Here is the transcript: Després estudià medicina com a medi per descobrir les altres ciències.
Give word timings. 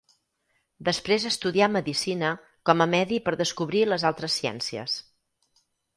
Després 0.87 1.27
estudià 1.31 1.67
medicina 1.75 2.31
com 2.71 2.81
a 2.85 2.87
medi 2.95 3.19
per 3.27 3.35
descobrir 3.43 3.85
les 3.91 4.07
altres 4.11 4.39
ciències. 4.43 4.97